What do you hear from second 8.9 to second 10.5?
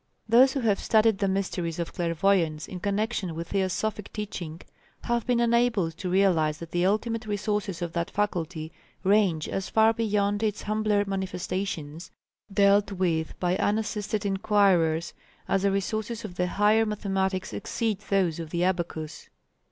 range as far beyond